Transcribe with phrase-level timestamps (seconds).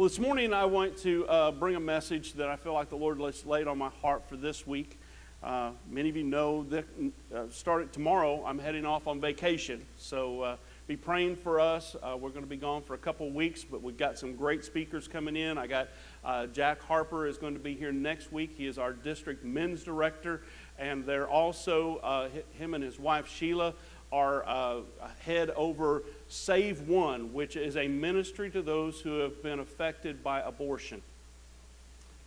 [0.00, 2.96] Well, this morning I want to uh, bring a message that I feel like the
[2.96, 4.98] Lord has laid on my heart for this week.
[5.42, 6.86] Uh, many of you know that
[7.34, 9.84] uh, starting tomorrow, I'm heading off on vacation.
[9.98, 11.96] So uh, be praying for us.
[12.02, 14.64] Uh, we're going to be gone for a couple weeks, but we've got some great
[14.64, 15.58] speakers coming in.
[15.58, 15.88] I got
[16.24, 18.54] uh, Jack Harper is going to be here next week.
[18.56, 20.40] He is our district men's director,
[20.78, 23.74] and they're also him and his wife Sheila
[24.12, 24.80] are uh,
[25.20, 30.40] head over Save One, which is a ministry to those who have been affected by
[30.40, 31.00] abortion.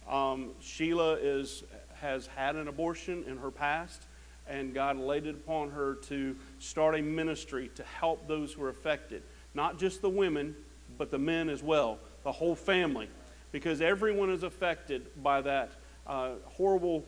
[0.10, 1.64] Um, Sheila is,
[2.00, 4.02] has had an abortion in her past,
[4.48, 8.70] and God laid it upon her to start a ministry to help those who are
[8.70, 9.24] affected.
[9.54, 10.56] Not just the women,
[10.98, 13.10] but the men as well, the whole family,
[13.52, 15.72] because everyone is affected by that
[16.08, 17.04] uh, horrible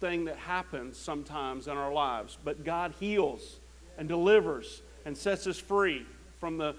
[0.00, 2.36] thing that happens sometimes in our lives.
[2.44, 3.58] But God heals
[3.98, 6.06] and delivers and sets us free
[6.40, 6.74] from the,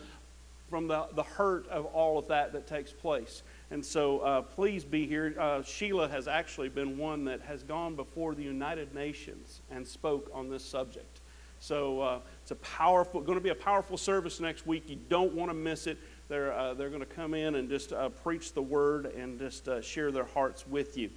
[0.70, 3.44] from the, the hurt of all of that that takes place.
[3.72, 5.36] And so uh, please be here.
[5.40, 10.30] Uh, Sheila has actually been one that has gone before the United Nations and spoke
[10.34, 11.22] on this subject.
[11.60, 14.90] So uh, it's a powerful, going to be a powerful service next week.
[14.90, 15.98] You don't want to miss it.
[16.28, 19.68] They're, uh, they're going to come in and just uh, preach the word and just
[19.68, 21.10] uh, share their hearts with you.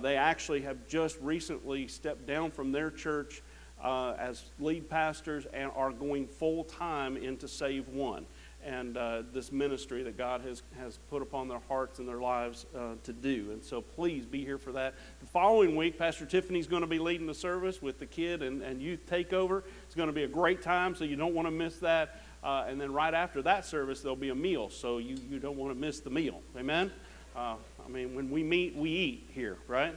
[0.00, 3.42] they actually have just recently stepped down from their church
[3.82, 8.26] uh, as lead pastors and are going full time into Save One
[8.64, 12.66] and uh, this ministry that God has, has put upon their hearts and their lives
[12.76, 13.50] uh, to do.
[13.52, 14.94] And so please be here for that.
[15.20, 18.62] The following week, Pastor Tiffany's going to be leading the service with the kid and,
[18.62, 19.62] and youth takeover.
[19.86, 22.22] It's going to be a great time, so you don't want to miss that.
[22.44, 25.56] Uh, and then right after that service, there'll be a meal, so you, you don't
[25.56, 26.40] want to miss the meal.
[26.56, 26.90] Amen?
[27.34, 29.96] Uh, I mean, when we meet, we eat here, right?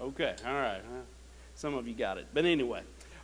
[0.00, 0.82] Okay, all right.
[1.60, 2.26] Some of you got it.
[2.32, 2.80] But anyway.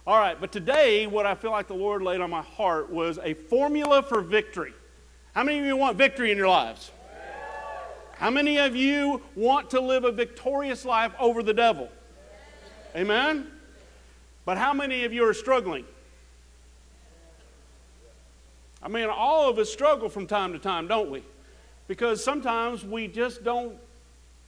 [0.06, 3.18] All right, but today, what I feel like the Lord laid on my heart was
[3.22, 4.74] a formula for victory.
[5.34, 6.90] How many of you want victory in your lives?
[8.12, 11.88] How many of you want to live a victorious life over the devil?
[12.94, 13.50] Amen?
[14.44, 15.86] But how many of you are struggling?
[18.82, 21.22] I mean, all of us struggle from time to time, don't we?
[21.88, 23.78] Because sometimes we just don't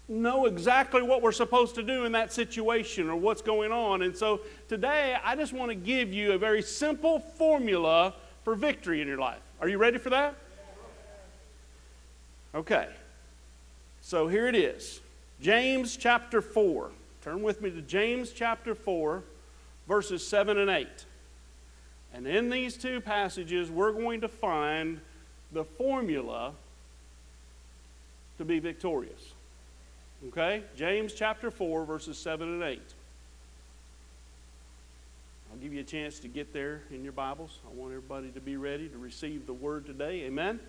[0.08, 4.02] know exactly what we're supposed to do in that situation or what's going on.
[4.02, 8.14] And so today, I just want to give you a very simple formula
[8.44, 9.40] for victory in your life.
[9.60, 10.34] Are you ready for that?
[12.54, 12.88] Okay.
[14.00, 15.00] So here it is
[15.42, 16.90] James chapter 4.
[17.22, 19.22] Turn with me to James chapter 4,
[19.86, 20.88] verses 7 and 8.
[22.14, 25.00] And in these two passages, we're going to find
[25.52, 26.52] the formula
[28.38, 29.34] to be victorious.
[30.26, 30.62] Okay?
[30.76, 32.82] James chapter 4, verses 7 and 8.
[35.50, 37.60] I'll give you a chance to get there in your Bibles.
[37.64, 40.24] I want everybody to be ready to receive the word today.
[40.24, 40.60] Amen?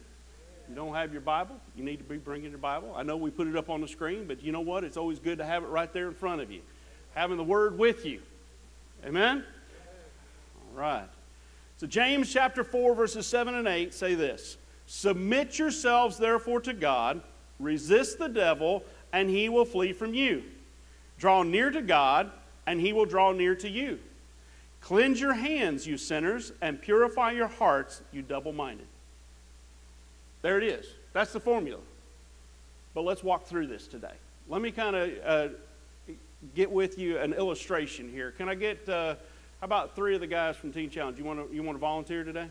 [0.69, 2.93] you don't have your Bible, you need to be bringing your Bible.
[2.95, 4.83] I know we put it up on the screen, but you know what?
[4.83, 6.61] It's always good to have it right there in front of you.
[7.15, 8.21] Having the word with you.
[9.03, 9.43] Amen?
[10.55, 11.09] All right.
[11.77, 17.21] So, James chapter 4, verses 7 and 8 say this Submit yourselves, therefore, to God,
[17.59, 20.43] resist the devil and he will flee from you.
[21.17, 22.31] Draw near to God,
[22.65, 23.99] and he will draw near to you.
[24.81, 28.87] Cleanse your hands, you sinners, and purify your hearts, you double minded.
[30.41, 30.85] There it is.
[31.13, 31.81] That's the formula.
[32.93, 34.13] But let's walk through this today.
[34.47, 35.47] Let me kind of uh,
[36.55, 38.31] get with you an illustration here.
[38.31, 39.15] Can I get, uh,
[39.59, 41.17] how about three of the guys from Teen Challenge?
[41.17, 42.47] You want to you want to volunteer today?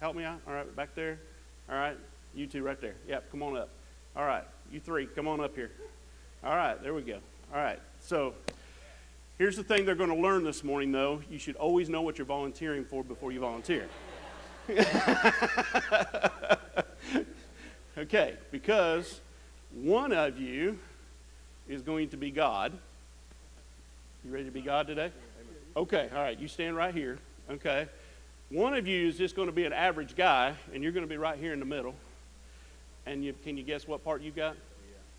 [0.00, 0.40] Help me out?
[0.46, 1.18] All right, back there.
[1.68, 1.96] All right,
[2.34, 2.94] you two right there.
[3.08, 3.68] Yep, come on up.
[4.16, 5.72] All right, you three, come on up here.
[6.44, 7.20] All right, there we go.
[7.54, 8.34] All right, so
[9.38, 11.22] here's the thing they're going to learn this morning, though.
[11.30, 13.88] You should always know what you're volunteering for before you volunteer.
[17.96, 19.22] okay, because
[19.72, 20.78] one of you
[21.66, 22.74] is going to be God.
[24.22, 25.12] You ready to be God today?
[25.74, 27.18] Okay, all right, you stand right here.
[27.50, 27.88] Okay.
[28.50, 31.10] One of you is just going to be an average guy, and you're going to
[31.10, 31.94] be right here in the middle.
[33.06, 34.56] And you, can you guess what part you got?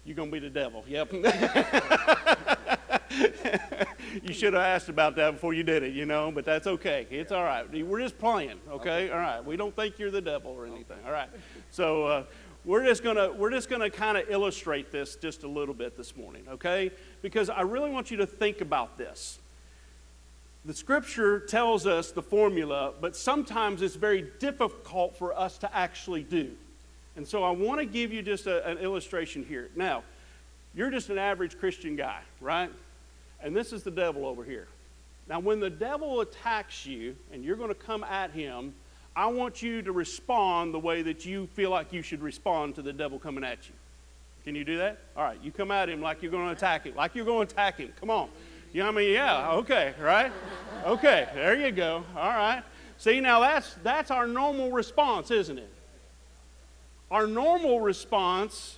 [0.06, 0.84] You're going to be the devil.
[0.88, 1.13] Yep.
[4.24, 7.07] you should have asked about that before you did it, you know, but that's okay.
[7.10, 7.66] It's all right.
[7.86, 9.10] We're just playing, okay?
[9.10, 9.44] All right.
[9.44, 10.98] We don't think you're the devil or anything.
[11.06, 11.30] All right.
[11.72, 12.24] So uh,
[12.66, 16.16] we're just gonna we're just gonna kind of illustrate this just a little bit this
[16.16, 16.92] morning, okay?
[17.22, 19.40] Because I really want you to think about this.
[20.66, 26.24] The scripture tells us the formula, but sometimes it's very difficult for us to actually
[26.24, 26.54] do.
[27.15, 29.69] And so I want to give you just a, an illustration here.
[29.75, 30.03] Now,
[30.73, 32.69] you're just an average Christian guy, right?
[33.41, 34.67] And this is the devil over here.
[35.27, 38.73] Now, when the devil attacks you and you're going to come at him,
[39.15, 42.81] I want you to respond the way that you feel like you should respond to
[42.81, 43.73] the devil coming at you.
[44.44, 45.00] Can you do that?
[45.15, 47.47] All right, you come at him like you're going to attack him, like you're going
[47.47, 47.91] to attack him.
[48.00, 48.29] Come on.
[48.73, 49.13] You know what I mean?
[49.13, 50.31] Yeah, okay, right?
[50.85, 52.03] Okay, there you go.
[52.15, 52.62] All right.
[52.97, 55.69] See, now that's, that's our normal response, isn't it?
[57.15, 58.77] Our normal response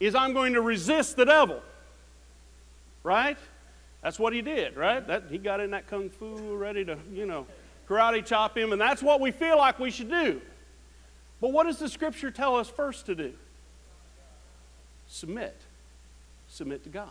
[0.00, 1.62] is I'm going to resist the devil.
[3.04, 3.38] Right?
[4.02, 5.06] That's what he did, right?
[5.06, 7.46] That, he got in that kung fu ready to, you know,
[7.88, 10.42] karate chop him, and that's what we feel like we should do.
[11.40, 13.32] But what does the scripture tell us first to do?
[15.06, 15.54] Submit.
[16.48, 17.08] Submit to God.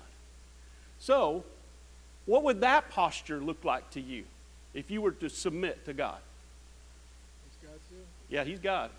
[0.99, 1.45] So,
[2.25, 4.25] what would that posture look like to you
[4.73, 6.19] if you were to submit to God?
[8.27, 8.89] Yeah, He's God.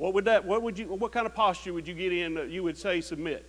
[0.00, 0.46] What would that?
[0.46, 0.86] What would you?
[0.86, 2.32] What kind of posture would you get in?
[2.32, 3.44] That you would say submit.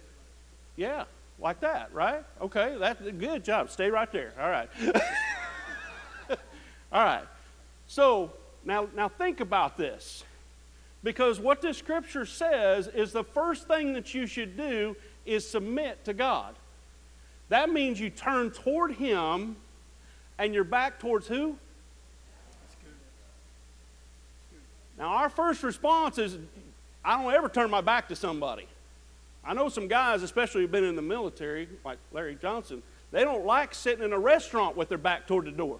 [0.76, 1.06] Yeah,
[1.40, 2.26] like that, right?
[2.42, 3.70] Okay, that's good job.
[3.70, 4.34] Stay right there.
[4.38, 4.70] All right.
[6.92, 7.24] All right.
[7.88, 8.34] So
[8.66, 10.26] now, now think about this.
[11.04, 16.04] Because what this scripture says is the first thing that you should do is submit
[16.04, 16.56] to God.
[17.48, 19.56] That means you turn toward Him
[20.38, 21.56] and you're back towards who?
[25.02, 26.38] Now, our first response is
[27.04, 28.68] I don't ever turn my back to somebody.
[29.44, 33.44] I know some guys, especially who've been in the military, like Larry Johnson, they don't
[33.44, 35.80] like sitting in a restaurant with their back toward the door.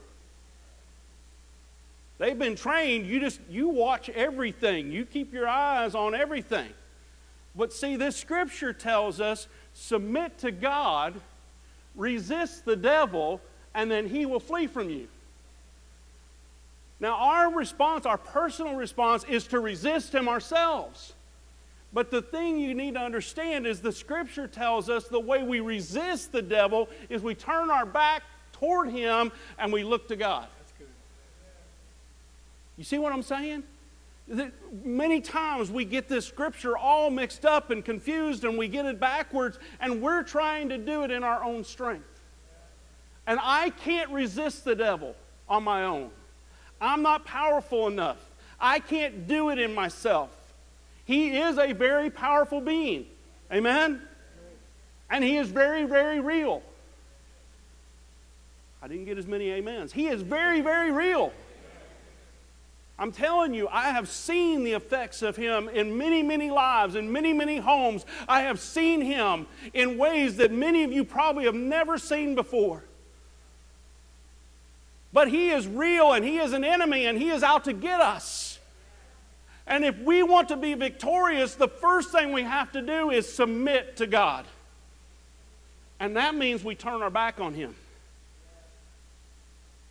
[2.18, 4.92] They've been trained, you just you watch everything.
[4.92, 6.70] You keep your eyes on everything.
[7.56, 11.14] But see, this scripture tells us submit to God,
[11.96, 13.40] resist the devil,
[13.76, 15.08] and then he will flee from you.
[17.02, 21.14] Now, our response, our personal response, is to resist him ourselves.
[21.92, 25.60] But the thing you need to understand is the scripture tells us the way we
[25.60, 28.22] resist the devil is we turn our back
[28.54, 30.48] toward him and we look to God.
[32.78, 33.64] You see what I'm saying?
[34.28, 34.54] That
[34.86, 39.00] many times we get this scripture all mixed up and confused and we get it
[39.00, 42.22] backwards and we're trying to do it in our own strength.
[43.26, 45.16] And I can't resist the devil
[45.50, 46.12] on my own.
[46.82, 48.18] I'm not powerful enough.
[48.60, 50.30] I can't do it in myself.
[51.06, 53.06] He is a very powerful being.
[53.52, 54.02] Amen?
[55.10, 56.64] And he is very, very real.
[58.82, 59.94] I didn't get as many amens.
[59.94, 61.32] He is very, very real.
[62.98, 67.12] I'm telling you, I have seen the effects of him in many, many lives, in
[67.12, 68.06] many, many homes.
[68.28, 72.84] I have seen him in ways that many of you probably have never seen before.
[75.14, 78.00] But he is real and he is an enemy and he is out to get
[78.00, 78.60] us.
[79.68, 83.32] And if we want to be victorious, the first thing we have to do is
[83.32, 84.46] submit to God.
[86.00, 87.76] And that means we turn our back on him.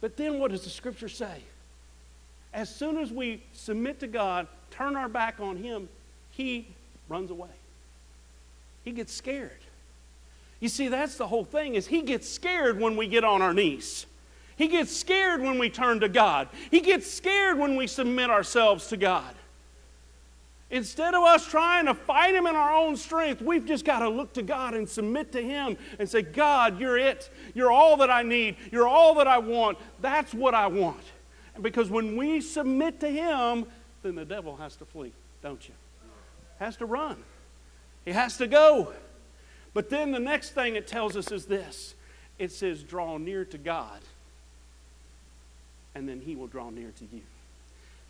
[0.00, 1.42] But then what does the scripture say?
[2.52, 5.88] As soon as we submit to God, turn our back on Him,
[6.30, 6.66] He
[7.08, 7.48] runs away.
[8.84, 9.50] He gets scared.
[10.58, 13.54] You see, that's the whole thing is he gets scared when we get on our
[13.54, 14.04] knees.
[14.60, 16.50] He gets scared when we turn to God.
[16.70, 19.34] He gets scared when we submit ourselves to God.
[20.68, 24.08] Instead of us trying to fight him in our own strength, we've just got to
[24.10, 27.30] look to God and submit to him and say, God, you're it.
[27.54, 28.56] You're all that I need.
[28.70, 29.78] You're all that I want.
[30.02, 31.04] That's what I want.
[31.62, 33.64] Because when we submit to Him,
[34.02, 35.74] then the devil has to flee, don't you?
[36.58, 37.16] Has to run.
[38.04, 38.92] He has to go.
[39.72, 41.94] But then the next thing it tells us is this
[42.38, 44.00] it says, draw near to God,
[45.94, 47.22] and then He will draw near to you.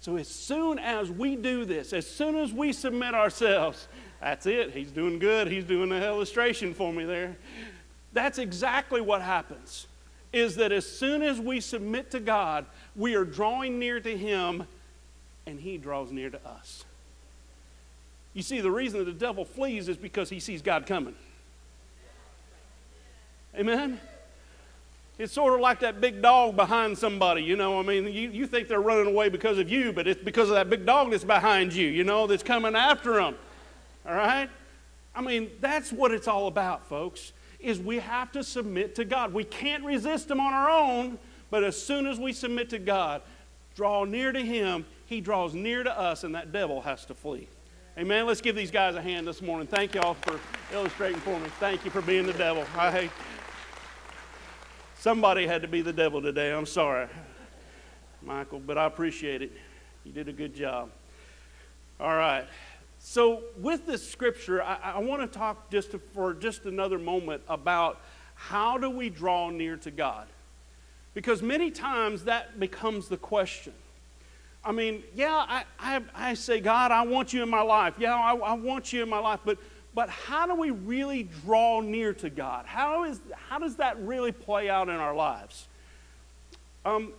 [0.01, 3.87] So as soon as we do this, as soon as we submit ourselves,
[4.21, 4.73] that's it.
[4.73, 5.49] He's doing good.
[5.49, 7.37] He's doing the illustration for me there.
[8.13, 9.87] That's exactly what happens.
[10.33, 12.65] Is that as soon as we submit to God,
[12.97, 14.65] we are drawing near to Him,
[15.47, 16.85] and He draws near to us.
[18.33, 21.15] You see, the reason that the devil flees is because he sees God coming.
[23.57, 24.01] Amen?
[25.21, 27.79] It's sort of like that big dog behind somebody, you know.
[27.79, 30.55] I mean, you, you think they're running away because of you, but it's because of
[30.55, 33.35] that big dog that's behind you, you know, that's coming after them.
[34.07, 34.49] All right?
[35.15, 39.35] I mean, that's what it's all about, folks, is we have to submit to God.
[39.35, 41.19] We can't resist Him on our own,
[41.51, 43.21] but as soon as we submit to God,
[43.77, 47.47] draw near to Him, He draws near to us, and that devil has to flee.
[47.99, 48.25] Amen.
[48.25, 49.67] Let's give these guys a hand this morning.
[49.67, 50.41] Thank you all for
[50.73, 51.51] illustrating for me.
[51.59, 52.65] Thank you for being the devil.
[52.75, 53.11] I,
[55.01, 56.53] somebody had to be the devil today.
[56.53, 57.09] I'm sorry,
[58.23, 59.51] Michael, but I appreciate it.
[60.05, 60.91] You did a good job.
[61.99, 62.47] All right.
[62.99, 67.43] So, with this scripture, I, I want to talk just to, for just another moment
[67.49, 68.01] about
[68.35, 70.27] how do we draw near to God.
[71.15, 73.73] Because many times that becomes the question.
[74.63, 77.95] I mean, yeah, I, I, I say, God, I want you in my life.
[77.99, 79.41] Yeah, I, I want you in my life.
[79.47, 79.59] But,
[79.95, 82.67] but how do we really draw near to God?
[82.67, 85.67] How, is, how does that really play out in our lives?
[86.85, 87.13] Um,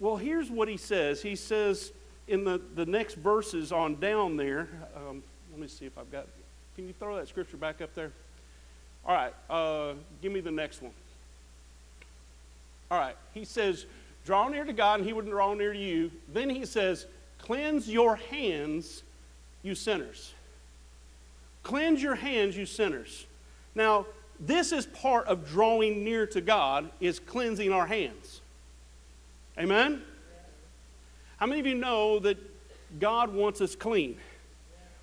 [0.00, 1.22] well, here's what he says.
[1.22, 1.92] He says
[2.26, 6.26] in the, the next verses on down there, um, let me see if I've got,
[6.76, 8.12] can you throw that scripture back up there?
[9.04, 10.92] All right, uh, give me the next one.
[12.90, 13.86] All right, he says,
[14.24, 16.10] draw near to God and he wouldn't draw near to you.
[16.32, 17.06] Then he says,
[17.38, 19.02] cleanse your hands,
[19.62, 20.32] you sinners.
[21.62, 23.26] Cleanse your hands, you sinners.
[23.74, 24.06] Now,
[24.40, 28.40] this is part of drawing near to God, is cleansing our hands.
[29.58, 30.02] Amen?
[31.38, 32.38] How many of you know that
[32.98, 34.16] God wants us clean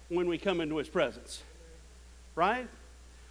[0.10, 1.44] when we come into his presence?
[2.36, 2.68] Right?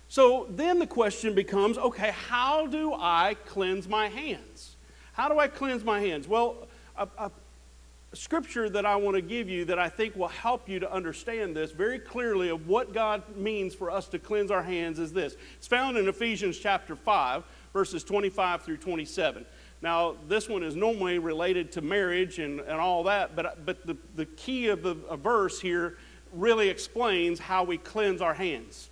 [0.08, 4.76] So then the question becomes okay, how do I cleanse my hands?
[5.12, 6.28] How do I cleanse my hands?
[6.28, 7.30] Well, a, a,
[8.16, 11.56] scripture that I want to give you that I think will help you to understand
[11.56, 15.36] this very clearly of what God means for us to cleanse our hands is this.
[15.56, 19.44] It's found in Ephesians chapter 5, verses 25 through 27.
[19.82, 23.96] Now, this one is normally related to marriage and, and all that, but, but the,
[24.16, 25.98] the key of the verse here
[26.32, 28.90] really explains how we cleanse our hands.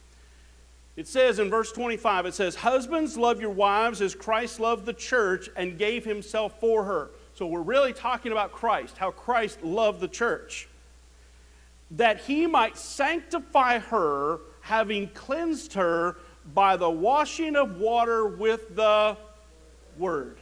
[0.95, 4.93] It says in verse 25, it says, Husbands, love your wives as Christ loved the
[4.93, 7.11] church and gave himself for her.
[7.43, 10.69] So we're really talking about Christ, how Christ loved the church.
[11.91, 16.19] That he might sanctify her, having cleansed her
[16.55, 19.17] by the washing of water with the
[19.99, 20.37] word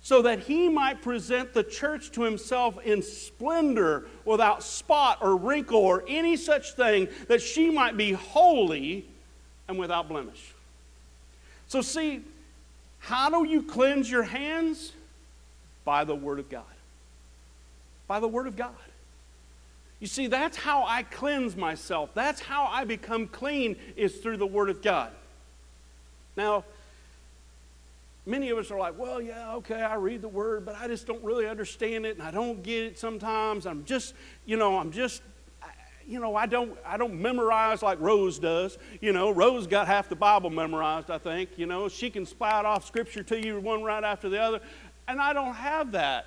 [0.00, 5.80] so that he might present the church to himself in splendor, without spot or wrinkle
[5.80, 9.04] or any such thing, that she might be holy
[9.68, 10.54] and without blemish.
[11.68, 12.22] So, see,
[12.98, 14.92] how do you cleanse your hands?
[15.84, 16.64] By the Word of God.
[18.06, 18.74] By the Word of God.
[20.00, 22.10] You see, that's how I cleanse myself.
[22.14, 25.12] That's how I become clean, is through the Word of God.
[26.36, 26.64] Now,
[28.26, 31.06] many of us are like, well, yeah, okay, I read the word, but I just
[31.06, 33.66] don't really understand it and I don't get it sometimes.
[33.66, 34.14] I'm just,
[34.46, 35.22] you know, I'm just,
[36.06, 38.78] you know, I don't, I don't memorize like Rose does.
[39.00, 41.50] You know, Rose got half the Bible memorized, I think.
[41.56, 44.60] You know, she can spout off scripture to you one right after the other.
[45.08, 46.26] And I don't have that.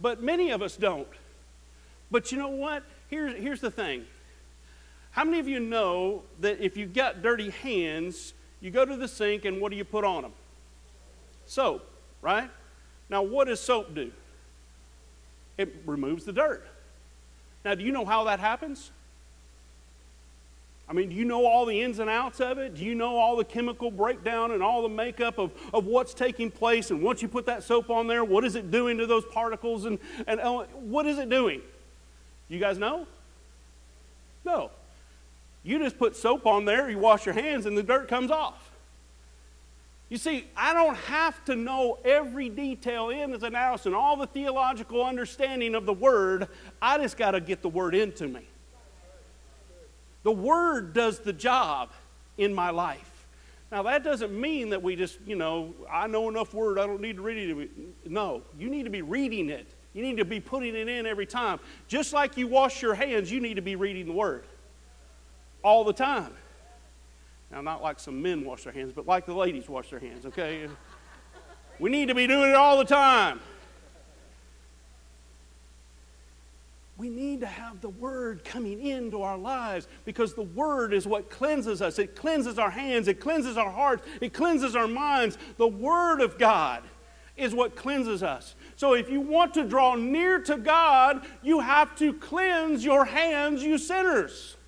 [0.00, 1.08] But many of us don't.
[2.10, 2.82] But you know what?
[3.08, 4.04] Here's, here's the thing.
[5.12, 9.08] How many of you know that if you've got dirty hands, you go to the
[9.08, 10.32] sink and what do you put on them?
[11.50, 11.84] soap,
[12.22, 12.48] right?
[13.08, 14.12] Now, what does soap do?
[15.58, 16.66] It removes the dirt.
[17.64, 18.92] Now, do you know how that happens?
[20.90, 22.74] I mean, do you know all the ins and outs of it?
[22.74, 26.50] Do you know all the chemical breakdown and all the makeup of, of what's taking
[26.50, 26.90] place?
[26.90, 29.84] And once you put that soap on there, what is it doing to those particles?
[29.84, 31.62] And, and uh, what is it doing?
[32.48, 33.06] You guys know?
[34.44, 34.72] No.
[35.62, 38.72] You just put soap on there, you wash your hands, and the dirt comes off.
[40.08, 44.26] You see, I don't have to know every detail in and out and all the
[44.26, 46.48] theological understanding of the Word.
[46.82, 48.40] I just got to get the Word into me.
[50.22, 51.90] The Word does the job
[52.36, 53.26] in my life.
[53.72, 57.00] Now, that doesn't mean that we just, you know, I know enough Word, I don't
[57.00, 57.70] need to read it.
[58.10, 59.68] No, you need to be reading it.
[59.92, 61.58] You need to be putting it in every time.
[61.88, 64.44] Just like you wash your hands, you need to be reading the Word
[65.62, 66.32] all the time.
[67.50, 70.24] Now, not like some men wash their hands, but like the ladies wash their hands,
[70.26, 70.68] okay?
[71.80, 73.40] we need to be doing it all the time.
[77.00, 81.30] We need to have the Word coming into our lives because the Word is what
[81.30, 81.98] cleanses us.
[81.98, 85.38] It cleanses our hands, it cleanses our hearts, it cleanses our minds.
[85.56, 86.82] The Word of God
[87.38, 88.54] is what cleanses us.
[88.76, 93.62] So if you want to draw near to God, you have to cleanse your hands,
[93.62, 94.58] you sinners.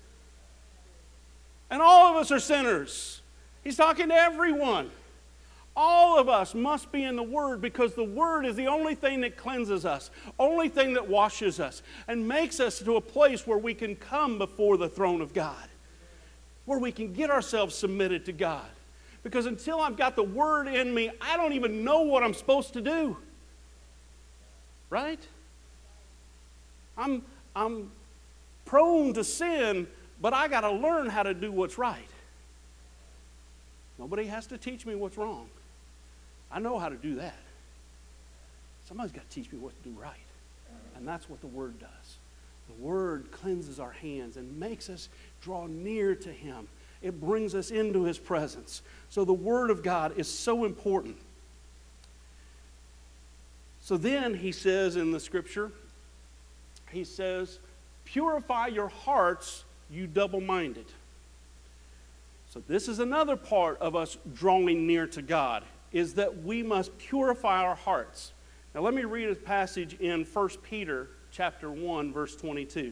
[1.69, 3.21] And all of us are sinners.
[3.63, 4.89] He's talking to everyone.
[5.75, 9.21] All of us must be in the Word because the Word is the only thing
[9.21, 13.57] that cleanses us, only thing that washes us, and makes us to a place where
[13.57, 15.67] we can come before the throne of God,
[16.65, 18.65] where we can get ourselves submitted to God.
[19.23, 22.73] Because until I've got the Word in me, I don't even know what I'm supposed
[22.73, 23.17] to do.
[24.89, 25.19] Right?
[26.97, 27.23] I'm,
[27.55, 27.89] I'm
[28.65, 29.87] prone to sin
[30.23, 32.07] but I got to learn how to do what's right.
[33.99, 35.49] Nobody has to teach me what's wrong.
[36.53, 37.37] I know how to do that.
[38.87, 40.13] Somebody's got to teach me what to do right.
[40.95, 42.17] And that's what the Word does.
[42.67, 45.09] The Word cleanses our hands and makes us
[45.41, 46.67] draw near to Him.
[47.01, 48.81] It brings us into His presence.
[49.09, 51.17] So the Word of God is so important.
[53.81, 55.71] So then he says in the scripture,
[56.91, 57.59] he says,
[58.05, 60.85] Purify your hearts, you double minded.
[62.49, 65.63] So, this is another part of us drawing near to God,
[65.93, 68.33] is that we must purify our hearts.
[68.73, 72.91] Now, let me read a passage in 1 Peter chapter 1, verse 22.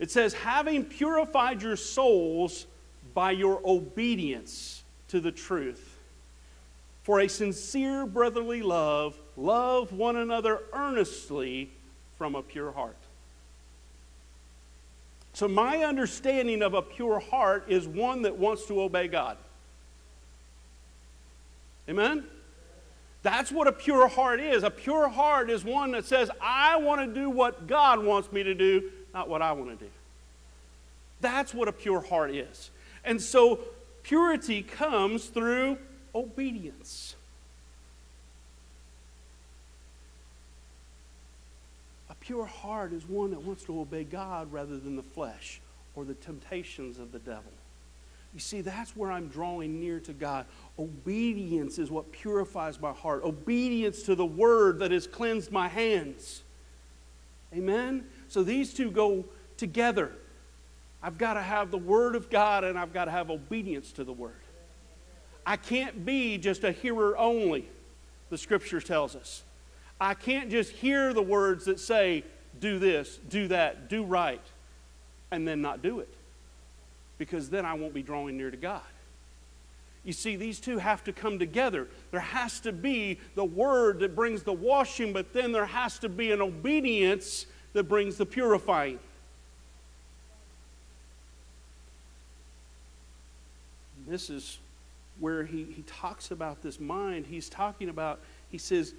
[0.00, 2.66] It says, Having purified your souls
[3.14, 5.96] by your obedience to the truth,
[7.04, 11.70] for a sincere brotherly love, love one another earnestly
[12.16, 12.96] from a pure heart.
[15.32, 19.38] So, my understanding of a pure heart is one that wants to obey God.
[21.88, 22.24] Amen?
[23.22, 24.62] That's what a pure heart is.
[24.62, 28.42] A pure heart is one that says, I want to do what God wants me
[28.42, 29.90] to do, not what I want to do.
[31.20, 32.70] That's what a pure heart is.
[33.04, 33.60] And so,
[34.02, 35.78] purity comes through
[36.14, 37.16] obedience.
[42.10, 45.60] A pure heart is one that wants to obey God rather than the flesh
[45.96, 47.52] or the temptations of the devil.
[48.34, 50.46] You see, that's where I'm drawing near to God.
[50.78, 53.24] Obedience is what purifies my heart.
[53.24, 56.42] Obedience to the word that has cleansed my hands.
[57.54, 58.04] Amen?
[58.28, 59.24] So these two go
[59.56, 60.12] together.
[61.02, 64.04] I've got to have the word of God and I've got to have obedience to
[64.04, 64.34] the word.
[65.46, 67.68] I can't be just a hearer only,
[68.28, 69.44] the scripture tells us.
[69.98, 72.24] I can't just hear the words that say,
[72.60, 74.44] do this, do that, do right,
[75.30, 76.12] and then not do it.
[77.18, 78.82] Because then I won't be drawing near to God.
[80.04, 81.88] You see, these two have to come together.
[82.12, 86.08] There has to be the word that brings the washing, but then there has to
[86.08, 88.98] be an obedience that brings the purifying.
[94.06, 94.58] This is
[95.20, 97.26] where he, he talks about this mind.
[97.26, 98.20] He's talking about,
[98.50, 98.94] he says,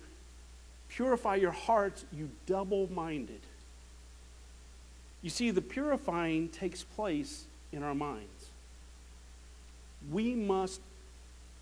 [0.90, 3.42] Purify your hearts, you double minded.
[5.22, 8.50] You see, the purifying takes place in our minds.
[10.12, 10.82] We must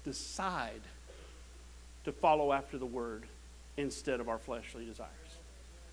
[0.04, 0.82] decide
[2.06, 3.24] to follow after the word
[3.76, 5.12] instead of our fleshly desires.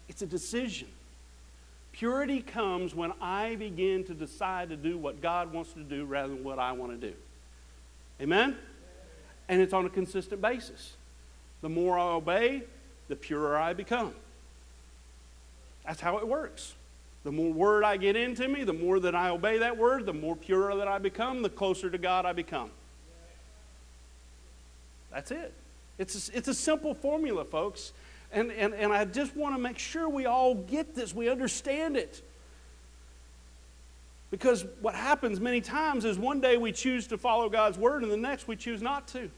[0.08, 0.88] It's a decision.
[1.92, 6.34] Purity comes when I begin to decide to do what God wants to do rather
[6.34, 7.14] than what I want to do.
[8.20, 8.56] Amen?
[9.48, 10.94] And it's on a consistent basis.
[11.60, 12.62] The more I obey,
[13.08, 14.14] the purer I become.
[15.86, 16.74] That's how it works.
[17.24, 20.12] The more word I get into me, the more that I obey that word, the
[20.12, 22.70] more pure that I become, the closer to God I become.
[25.10, 25.54] That's it.
[25.98, 27.92] It's a, it's a simple formula, folks.
[28.30, 31.96] And, and, and I just want to make sure we all get this, we understand
[31.96, 32.22] it.
[34.30, 38.10] Because what happens many times is one day we choose to follow God's word, and
[38.10, 39.30] the next we choose not to.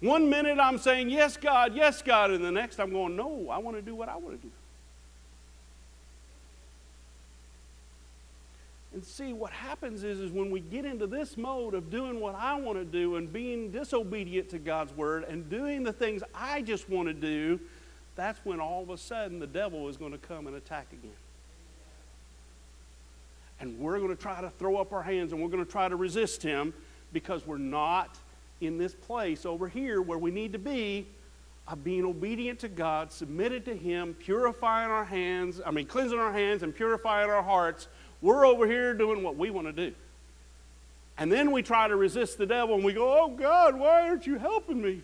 [0.00, 3.58] One minute I'm saying, Yes, God, yes, God, and the next I'm going, No, I
[3.58, 4.52] want to do what I want to do.
[8.92, 12.34] And see, what happens is, is when we get into this mode of doing what
[12.34, 16.62] I want to do and being disobedient to God's word and doing the things I
[16.62, 17.60] just want to do,
[18.16, 21.12] that's when all of a sudden the devil is going to come and attack again.
[23.60, 25.88] And we're going to try to throw up our hands and we're going to try
[25.88, 26.74] to resist him
[27.12, 28.18] because we're not
[28.60, 31.06] in this place over here where we need to be
[31.68, 36.32] of being obedient to God, submitted to Him, purifying our hands, I mean, cleansing our
[36.32, 37.86] hands and purifying our hearts.
[38.22, 39.94] We're over here doing what we want to do.
[41.16, 44.26] And then we try to resist the devil and we go, Oh God, why aren't
[44.26, 45.02] you helping me?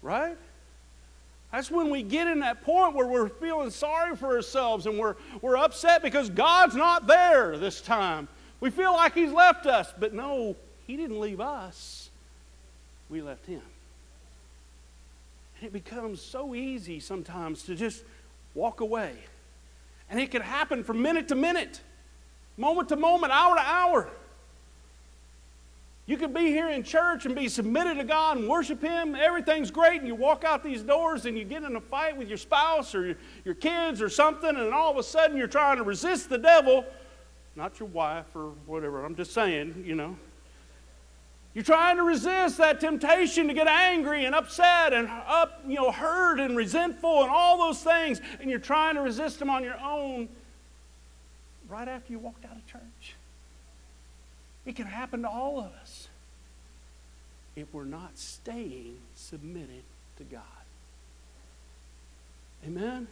[0.00, 0.36] Right?
[1.52, 5.16] That's when we get in that point where we're feeling sorry for ourselves and we're,
[5.40, 8.28] we're upset because God's not there this time.
[8.60, 12.10] We feel like He's left us, but no, He didn't leave us.
[13.08, 13.62] We left Him.
[15.58, 18.02] And it becomes so easy sometimes to just
[18.54, 19.14] walk away.
[20.10, 21.80] And it can happen from minute to minute,
[22.56, 24.10] moment to moment, hour to hour.
[26.06, 29.14] You could be here in church and be submitted to God and worship Him.
[29.14, 32.28] Everything's great, and you walk out these doors and you get in a fight with
[32.28, 35.82] your spouse or your kids or something, and all of a sudden you're trying to
[35.82, 36.86] resist the devil
[37.58, 39.04] not your wife or whatever.
[39.04, 40.16] I'm just saying, you know.
[41.54, 45.90] You're trying to resist that temptation to get angry and upset and up, you know,
[45.90, 49.78] hurt and resentful and all those things, and you're trying to resist them on your
[49.80, 50.28] own
[51.68, 53.14] right after you walked out of church.
[54.66, 56.08] It can happen to all of us
[57.56, 59.82] if we're not staying submitted
[60.18, 60.42] to God.
[62.66, 63.06] Amen?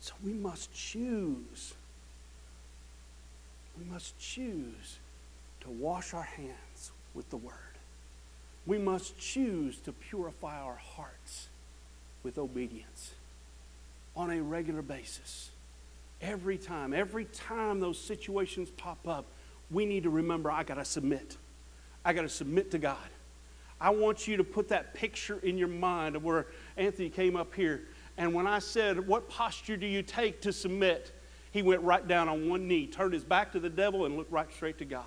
[0.00, 1.74] So we must choose.
[3.80, 4.98] We must choose
[5.62, 7.54] to wash our hands with the Word.
[8.66, 11.48] we must choose to purify our hearts
[12.22, 13.14] with obedience
[14.14, 15.50] on a regular basis.
[16.20, 19.24] Every time, every time those situations pop up,
[19.70, 21.38] we need to remember I got to submit.
[22.04, 22.98] I got to submit to God.
[23.80, 27.54] I want you to put that picture in your mind of where Anthony came up
[27.54, 27.82] here.
[28.18, 31.12] And when I said, What posture do you take to submit?
[31.52, 34.32] He went right down on one knee, turned his back to the devil, and looked
[34.32, 35.04] right straight to God.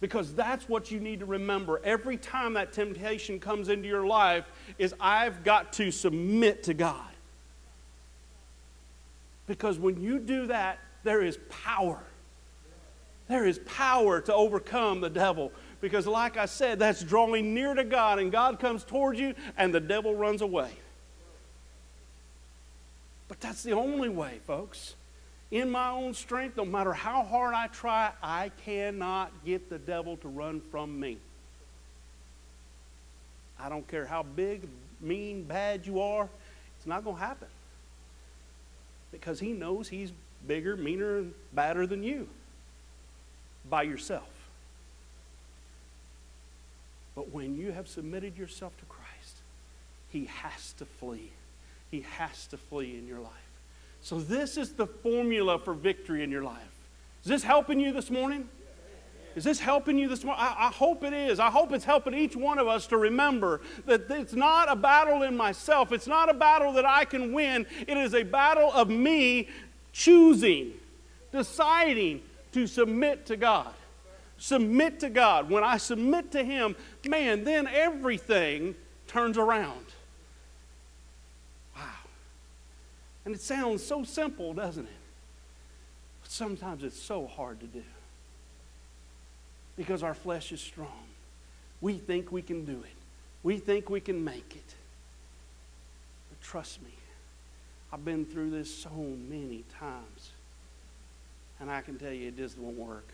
[0.00, 4.44] Because that's what you need to remember every time that temptation comes into your life
[4.78, 7.04] is I've got to submit to God.
[9.46, 11.98] Because when you do that, there is power.
[13.28, 15.52] There is power to overcome the devil.
[15.80, 19.74] Because, like I said, that's drawing near to God, and God comes towards you, and
[19.74, 20.70] the devil runs away.
[23.28, 24.94] But that's the only way, folks.
[25.50, 30.16] In my own strength, no matter how hard I try, I cannot get the devil
[30.18, 31.18] to run from me.
[33.58, 34.62] I don't care how big,
[35.00, 36.28] mean, bad you are,
[36.76, 37.48] it's not going to happen.
[39.10, 40.12] Because he knows he's
[40.46, 42.28] bigger, meaner, and badder than you
[43.68, 44.28] by yourself.
[47.14, 49.36] But when you have submitted yourself to Christ,
[50.10, 51.30] he has to flee.
[51.90, 53.32] He has to flee in your life.
[54.00, 56.56] So, this is the formula for victory in your life.
[57.24, 58.48] Is this helping you this morning?
[59.34, 60.42] Is this helping you this morning?
[60.42, 61.38] I, I, hope it is.
[61.38, 65.22] I hope it's helping each one of us to remember that it's not a battle
[65.22, 65.92] in myself.
[65.92, 67.66] It's not a battle that I can win.
[67.86, 69.48] It is a battle of me
[69.92, 70.72] choosing,
[71.30, 72.22] deciding
[72.52, 73.72] to submit to God.
[74.38, 75.50] Submit to God.
[75.50, 76.74] When I submit to Him,
[77.06, 78.74] man, then everything
[79.06, 79.84] turns around.
[83.28, 85.00] And it sounds so simple, doesn't it?
[86.22, 87.82] But sometimes it's so hard to do
[89.76, 91.04] because our flesh is strong.
[91.82, 92.96] We think we can do it,
[93.42, 94.74] we think we can make it.
[96.30, 96.88] But trust me,
[97.92, 98.88] I've been through this so
[99.28, 100.30] many times.
[101.60, 103.12] And I can tell you, it just won't work.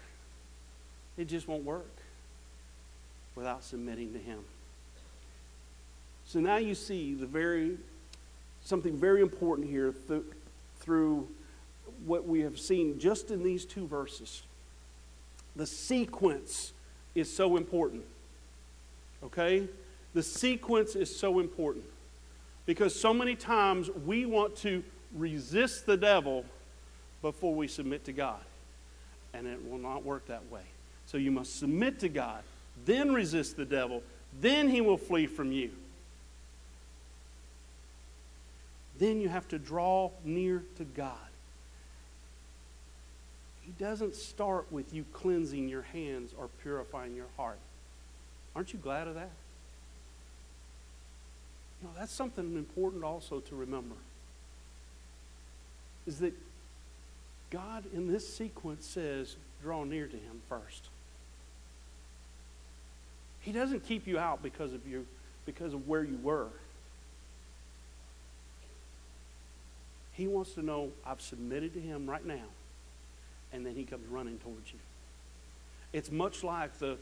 [1.16, 1.90] It just won't work
[3.34, 4.44] without submitting to Him.
[6.24, 7.78] So now you see the very
[8.64, 10.22] something very important here th-
[10.80, 11.28] through
[12.04, 14.42] what we have seen just in these two verses.
[15.56, 16.72] The sequence
[17.14, 18.04] is so important.
[19.22, 19.68] Okay?
[20.14, 21.84] The sequence is so important
[22.66, 24.82] because so many times we want to
[25.14, 26.44] resist the devil
[27.22, 28.40] before we submit to God.
[29.32, 30.62] And it will not work that way.
[31.06, 32.42] So you must submit to God,
[32.84, 34.02] then resist the devil,
[34.40, 35.70] then he will flee from you.
[38.98, 41.16] Then you have to draw near to God.
[43.62, 47.58] He doesn't start with you cleansing your hands or purifying your heart.
[48.54, 49.30] Aren't you glad of that?
[51.80, 53.96] You know, that's something important also to remember.
[56.06, 56.34] Is that
[57.50, 60.88] God in this sequence says, draw near to him first.
[63.40, 65.06] He doesn't keep you out because of you
[65.46, 66.48] because of where you were.
[70.14, 72.46] He wants to know, I've submitted to him right now.
[73.52, 74.78] And then he comes running towards you.
[75.92, 76.96] It's much like the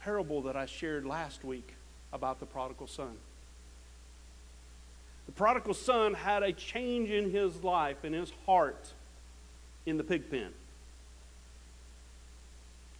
[0.00, 1.74] parable that I shared last week
[2.12, 3.16] about the prodigal son.
[5.26, 8.92] The prodigal son had a change in his life, in his heart,
[9.84, 10.48] in the pig pen.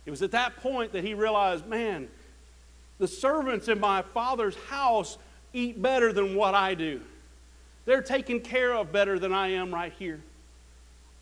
[0.05, 2.09] It was at that point that he realized, man,
[2.99, 5.19] the servants in my father's house
[5.53, 7.01] eat better than what I do.
[7.89, 10.21] They're taken care of better than I am right here.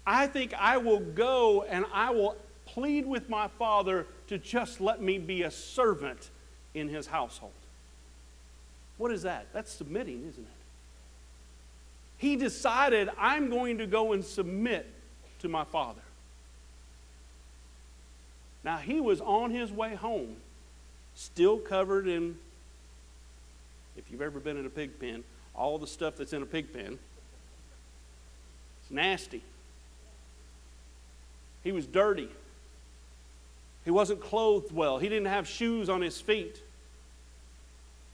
[0.05, 5.01] I think I will go and I will plead with my father to just let
[5.01, 6.29] me be a servant
[6.75, 7.53] in his household.
[8.99, 9.47] What is that?
[9.53, 10.51] That's submitting, isn't it?
[12.19, 14.93] He decided, I'm going to go and submit
[15.43, 16.03] to my father.
[18.65, 20.35] Now, he was on his way home,
[21.15, 22.37] still covered in,
[23.97, 25.23] if you've ever been in a pig pen,
[25.57, 26.99] all the stuff that's in a pig pen.
[28.83, 29.43] It's nasty.
[31.65, 32.29] He was dirty.
[33.85, 34.99] He wasn't clothed well.
[34.99, 36.63] He didn't have shoes on his feet.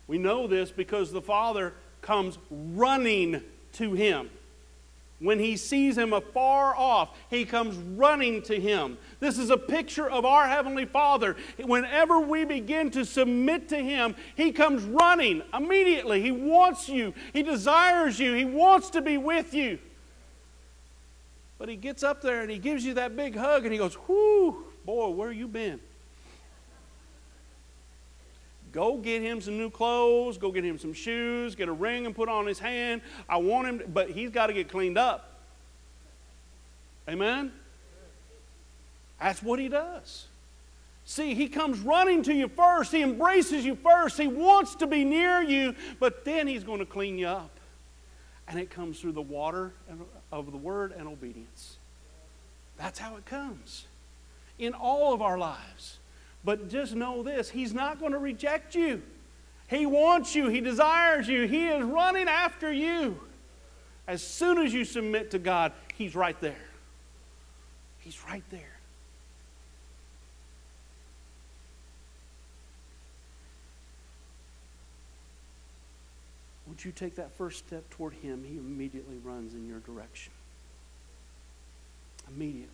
[0.07, 3.43] We know this because the father comes running
[3.75, 4.31] to him.
[5.19, 8.99] When he sees him afar off, he comes running to him.
[9.23, 11.37] This is a picture of our Heavenly Father.
[11.57, 16.21] Whenever we begin to submit to him, he comes running immediately.
[16.21, 19.79] He wants you, he desires you, he wants to be with you.
[21.57, 23.95] But he gets up there and he gives you that big hug and he goes,
[24.09, 25.79] Whoo, boy, where have you been?
[28.73, 32.15] Go get him some new clothes, go get him some shoes, get a ring and
[32.17, 33.03] put on his hand.
[33.29, 35.39] I want him, to, but he's got to get cleaned up.
[37.09, 37.53] Amen?
[39.23, 40.27] That's what he does.
[41.05, 42.91] See, he comes running to you first.
[42.91, 44.19] He embraces you first.
[44.19, 47.61] He wants to be near you, but then he's going to clean you up.
[48.49, 49.73] And it comes through the water
[50.33, 51.77] of the word and obedience.
[52.77, 53.87] That's how it comes
[54.59, 55.99] in all of our lives.
[56.45, 59.03] But just know this He's not going to reject you.
[59.69, 63.21] He wants you, He desires you, He is running after you.
[64.09, 66.67] As soon as you submit to God, He's right there.
[68.01, 68.72] He's right there.
[76.73, 78.45] Would you take that first step toward Him?
[78.49, 80.33] He immediately runs in your direction.
[82.35, 82.67] Immediately.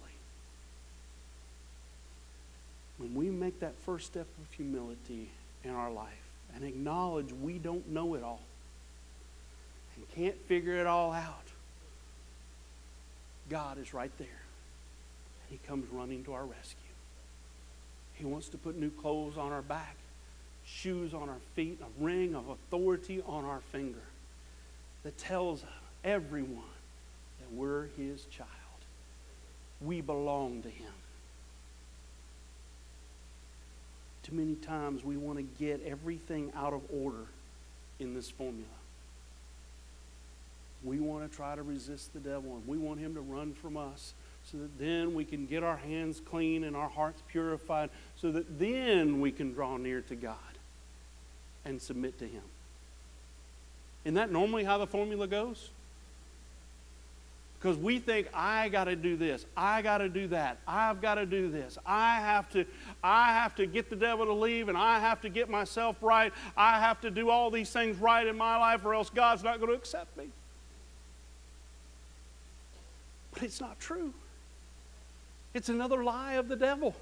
[2.98, 5.30] When we make that first step of humility
[5.64, 8.42] in our life and acknowledge we don't know it all
[9.96, 11.48] and can't figure it all out,
[13.50, 14.28] God is right there.
[15.50, 16.78] He comes running to our rescue.
[18.14, 19.96] He wants to put new clothes on our back,
[20.74, 23.98] shoes on our feet, a ring of authority on our finger
[25.02, 25.64] that tells
[26.04, 26.62] everyone
[27.40, 28.48] that we're His child.
[29.80, 30.92] We belong to Him.
[34.22, 37.24] Too many times we want to get everything out of order
[37.98, 38.66] in this formula.
[40.84, 43.76] We want to try to resist the devil and we want him to run from
[43.76, 44.12] us
[44.44, 48.60] so that then we can get our hands clean and our hearts purified so that
[48.60, 50.36] then we can draw near to God
[51.68, 52.42] and submit to him.
[54.04, 55.68] Isn't that normally how the formula goes?
[57.58, 61.16] Because we think, I got to do this, I got to do that, I've got
[61.16, 62.64] to do this, I have to,
[63.02, 66.32] I have to get the devil to leave, and I have to get myself right,
[66.56, 69.58] I have to do all these things right in my life, or else God's not
[69.58, 70.28] going to accept me.
[73.34, 74.14] But it's not true.
[75.52, 76.94] It's another lie of the devil.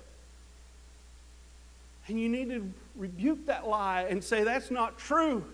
[2.08, 5.44] And you need to rebuke that lie and say, That's not true.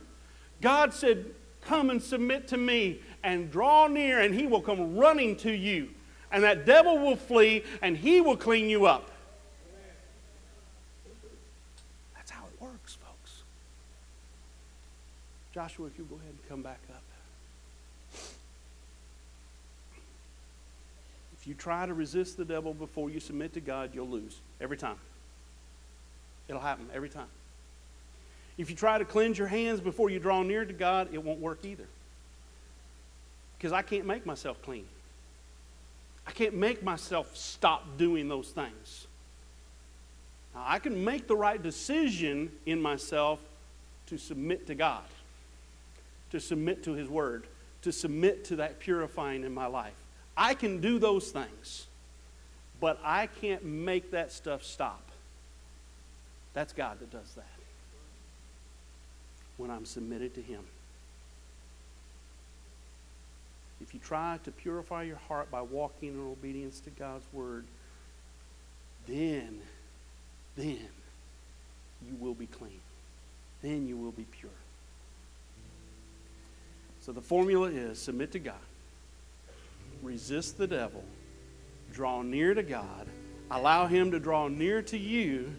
[0.61, 1.27] God said,
[1.63, 5.91] Come and submit to me and draw near, and he will come running to you.
[6.31, 9.11] And that devil will flee, and he will clean you up.
[12.15, 13.43] That's how it works, folks.
[15.53, 17.03] Joshua, if you go ahead and come back up.
[21.43, 24.77] If you try to resist the devil before you submit to God, you'll lose every
[24.77, 24.97] time.
[26.49, 27.29] It'll happen every time.
[28.59, 31.41] If you try to cleanse your hands before you draw near to God, it won't
[31.41, 31.87] work either
[33.57, 34.87] because I can't make myself clean.
[36.27, 39.07] I can't make myself stop doing those things.
[40.55, 43.39] Now, I can make the right decision in myself
[44.07, 45.05] to submit to God,
[46.33, 47.47] to submit to His Word,
[47.83, 49.95] to submit to that purifying in my life.
[50.37, 51.87] I can do those things,
[52.81, 55.12] but I can't make that stuff stop.
[56.55, 57.47] That's God that does that
[59.57, 60.65] when I'm submitted to Him.
[63.83, 67.65] if you try to purify your heart by walking in obedience to God's word,
[69.07, 69.61] then,
[70.57, 70.89] then
[72.07, 72.81] you will be clean.
[73.61, 74.51] Then you will be pure.
[77.01, 78.55] So the formula is submit to God,
[80.03, 81.05] resist the devil,
[81.93, 83.09] draw near to God,
[83.51, 85.53] allow Him to draw near to you,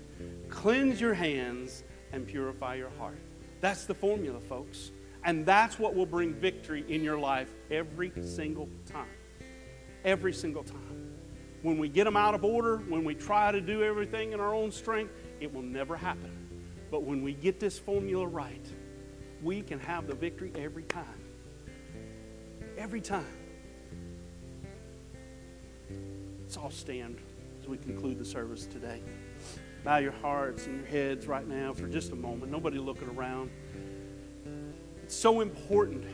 [0.50, 3.18] cleanse your hands, and purify your heart.
[3.60, 4.92] That's the formula, folks.
[5.26, 9.08] And that's what will bring victory in your life every single time.
[10.06, 11.14] Every single time.
[11.64, 14.54] When we get them out of order, when we try to do everything in our
[14.54, 16.32] own strength, it will never happen.
[16.92, 18.66] But when we get this formula right,
[19.42, 21.06] we can have the victory every time.
[22.78, 23.26] Every time.
[26.42, 27.18] Let's all stand
[27.62, 29.02] as we conclude the service today.
[29.84, 32.52] Bow your hearts and your heads right now for just a moment.
[32.52, 33.50] Nobody looking around.
[35.04, 36.06] It's so important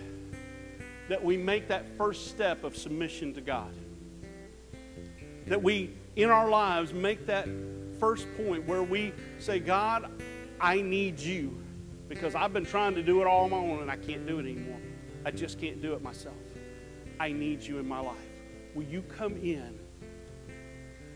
[1.07, 3.73] that we make that first step of submission to God.
[5.45, 7.47] That we, in our lives, make that
[7.99, 10.09] first point where we say, God,
[10.59, 11.55] I need you
[12.07, 14.39] because I've been trying to do it all on my own and I can't do
[14.39, 14.79] it anymore.
[15.25, 16.35] I just can't do it myself.
[17.19, 18.17] I need you in my life.
[18.73, 19.79] Will you come in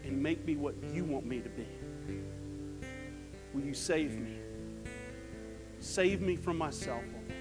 [0.04, 1.68] and make me what you want me to be?
[3.54, 4.38] Will you save me?
[5.80, 7.34] Save me from myself, Lord.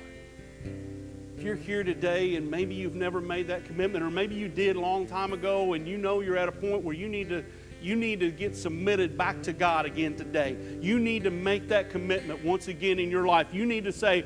[1.37, 4.77] if you're here today and maybe you've never made that commitment, or maybe you did
[4.77, 7.45] a long time ago and you know you're at a point where you need to,
[7.81, 10.57] you need to get submitted back to God again today.
[10.81, 13.49] You need to make that commitment once again in your life.
[13.53, 14.25] You need to say,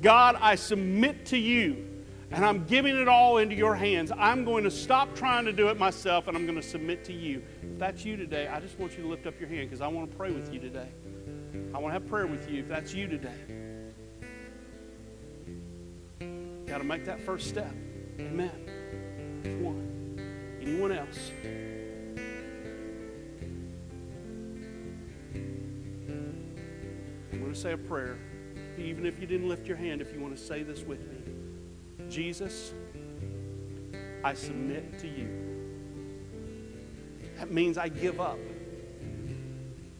[0.00, 1.86] God, I submit to you
[2.30, 4.12] and I'm giving it all into your hands.
[4.16, 7.12] I'm going to stop trying to do it myself and I'm going to submit to
[7.12, 7.42] you.
[7.62, 9.88] If that's you today, I just want you to lift up your hand because I
[9.88, 10.88] want to pray with you today.
[11.74, 13.34] I want to have prayer with you if that's you today.
[16.66, 17.74] Got to make that first step.
[18.18, 18.50] Amen.
[19.60, 20.58] One.
[20.60, 21.30] Anyone else?
[27.32, 28.18] I'm going to say a prayer.
[28.78, 31.16] Even if you didn't lift your hand, if you want to say this with me.
[32.08, 32.72] Jesus,
[34.22, 35.28] I submit to you.
[37.38, 38.38] That means I give up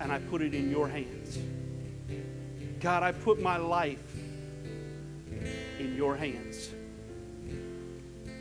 [0.01, 1.39] and I put it in your hands.
[2.81, 4.17] God, I put my life
[5.79, 6.71] in your hands.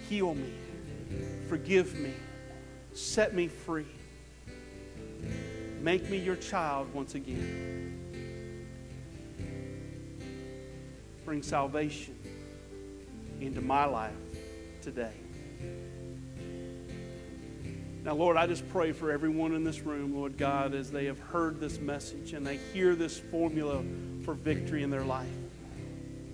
[0.08, 0.54] Heal me,
[1.48, 2.14] forgive me,
[2.94, 3.86] set me free.
[5.82, 7.96] Make me your child once again.
[11.26, 12.18] Bring salvation
[13.40, 14.14] into my life
[14.82, 15.14] today.
[18.10, 21.20] Now, Lord, I just pray for everyone in this room, Lord God, as they have
[21.20, 23.84] heard this message and they hear this formula
[24.26, 25.30] for victory in their life.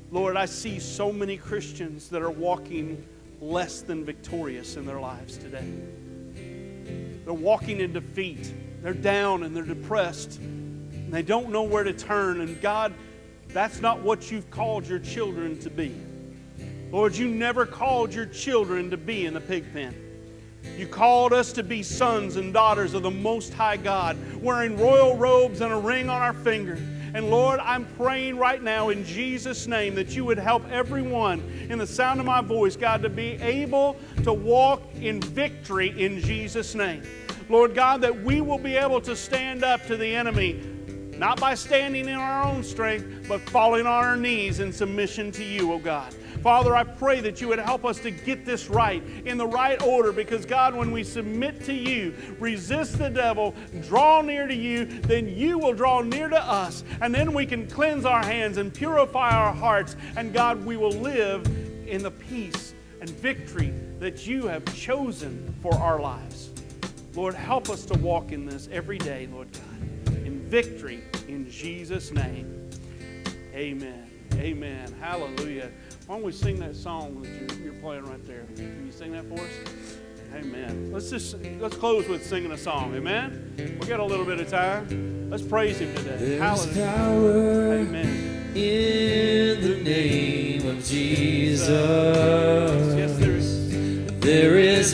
[0.09, 3.05] Lord, I see so many Christians that are walking
[3.41, 5.69] less than victorious in their lives today.
[7.25, 8.53] They're walking in defeat.
[8.81, 10.39] They're down and they're depressed.
[10.39, 12.39] And they don't know where to turn.
[12.39, 12.93] And God,
[13.49, 15.93] that's not what you've called your children to be.
[16.89, 20.03] Lord, you never called your children to be in the pig pen.
[20.77, 25.15] You called us to be sons and daughters of the Most High God, wearing royal
[25.15, 26.77] robes and a ring on our finger.
[27.15, 31.79] And Lord, I'm praying right now in Jesus' name that you would help everyone in
[31.79, 36.75] the sound of my voice, God, to be able to walk in victory in Jesus'
[36.75, 37.03] name.
[37.47, 40.61] Lord God, that we will be able to stand up to the enemy,
[41.17, 45.43] not by standing in our own strength, but falling on our knees in submission to
[45.43, 46.13] you, O oh God.
[46.45, 49.81] Father, I pray that you would help us to get this right in the right
[49.81, 53.55] order because, God, when we submit to you, resist the devil,
[53.87, 56.83] draw near to you, then you will draw near to us.
[57.01, 59.95] And then we can cleanse our hands and purify our hearts.
[60.17, 61.47] And, God, we will live
[61.87, 66.51] in the peace and victory that you have chosen for our lives.
[67.15, 72.11] Lord, help us to walk in this every day, Lord God, in victory in Jesus'
[72.11, 72.69] name.
[73.55, 74.11] Amen.
[74.33, 74.93] Amen.
[74.99, 75.71] Hallelujah.
[76.05, 78.43] Why don't we sing that song that you're, playing right there?
[78.55, 79.97] Can you sing that for us?
[80.35, 80.91] Amen.
[80.91, 82.95] Let's just let's close with singing a song.
[82.95, 83.77] Amen.
[83.79, 85.31] We got a little bit of time.
[85.31, 86.17] Let's praise Him today.
[86.17, 86.85] There's Hallelujah.
[86.85, 88.51] power Amen.
[88.55, 91.69] in the name of Jesus.
[91.69, 94.19] Yes, there is.
[94.19, 94.93] There is